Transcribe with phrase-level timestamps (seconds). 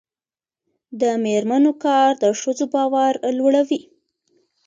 [1.01, 3.81] د میرمنو کار د ښځو باور لوړوي.